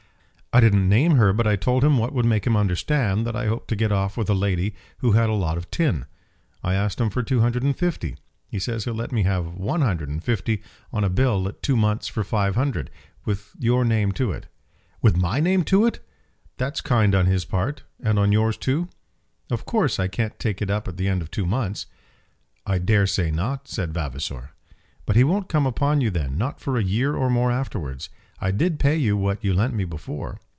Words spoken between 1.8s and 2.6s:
him what would make him